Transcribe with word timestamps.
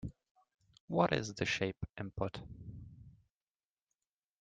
What 0.87 1.13
is 1.13 1.31
the 1.35 1.45
shape 1.45 1.85
input? 1.95 2.39